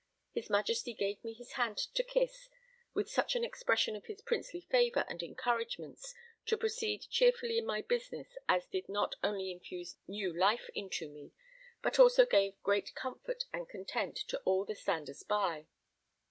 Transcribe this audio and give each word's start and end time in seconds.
His 0.33 0.49
Majesty 0.49 0.95
gave 0.95 1.23
me 1.23 1.31
his 1.33 1.51
hand 1.51 1.77
to 1.77 2.03
kiss 2.03 2.49
with 2.95 3.07
such 3.07 3.35
an 3.35 3.43
expression 3.43 3.95
of 3.95 4.05
his 4.07 4.19
princely 4.23 4.61
favour 4.61 5.05
and 5.07 5.21
encouragements 5.21 6.15
to 6.47 6.57
proceed 6.57 7.05
cheerfully 7.11 7.59
in 7.59 7.67
my 7.67 7.83
business 7.83 8.35
as 8.49 8.65
did 8.65 8.89
not 8.89 9.13
only 9.23 9.51
infuse 9.51 9.97
new 10.07 10.35
life 10.35 10.71
into 10.73 11.07
me, 11.07 11.33
but 11.83 11.99
also 11.99 12.25
gave 12.25 12.59
great 12.63 12.95
comfort 12.95 13.43
and 13.53 13.69
content 13.69 14.15
to 14.27 14.39
all 14.39 14.65
the 14.65 14.73
standers 14.73 15.21
by. 15.21 15.67